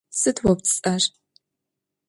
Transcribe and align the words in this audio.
Sıd 0.19 0.37
vo 0.43 0.53
pts'er? 0.59 1.03